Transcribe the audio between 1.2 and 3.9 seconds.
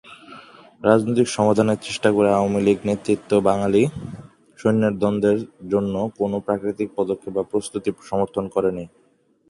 সমাধানের চেষ্টা করে আওয়ামী লীগ নেতৃত্ব বাঙালি